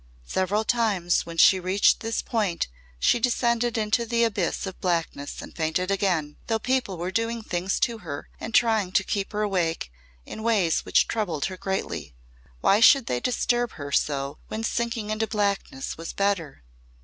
Several 0.25 0.63
times 0.63 1.27
when 1.27 1.37
she 1.37 1.59
reached 1.59 1.99
this 1.99 2.23
point 2.23 2.67
she 2.97 3.19
descended 3.19 3.77
into 3.77 4.03
the 4.03 4.23
abyss 4.23 4.65
of 4.65 4.81
blackness 4.81 5.43
and 5.43 5.55
fainted 5.55 5.91
again, 5.91 6.37
though 6.47 6.57
people 6.57 6.97
were 6.97 7.11
doing 7.11 7.43
things 7.43 7.79
to 7.81 7.99
her 7.99 8.27
and 8.39 8.55
trying 8.55 8.91
to 8.93 9.03
keep 9.03 9.31
her 9.31 9.43
awake 9.43 9.91
in 10.25 10.41
ways 10.41 10.79
which 10.85 11.07
troubled 11.07 11.45
her 11.45 11.55
greatly. 11.57 12.15
Why 12.61 12.79
should 12.79 13.05
they 13.05 13.19
disturb 13.19 13.73
her 13.73 13.91
so 13.91 14.39
when 14.47 14.63
sinking 14.63 15.11
into 15.11 15.27
blackness 15.27 15.99
was 15.99 16.13
better? 16.13 16.63